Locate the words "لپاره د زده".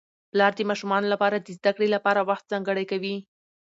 1.13-1.71